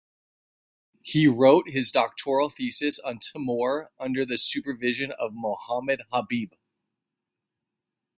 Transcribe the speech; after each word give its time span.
He 1.03 1.27
wrote 1.27 1.69
his 1.69 1.91
doctoral 1.91 2.49
thesis 2.49 2.97
on 2.97 3.19
Timur 3.19 3.91
under 3.99 4.25
the 4.25 4.39
supervision 4.39 5.11
of 5.11 5.29
Mohammad 5.35 6.01
Habib. 6.11 6.53